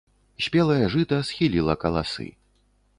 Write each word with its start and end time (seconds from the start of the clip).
Спелае 0.45 0.79
жыта 0.95 1.21
схіліла 1.29 1.79
каласы. 1.87 2.31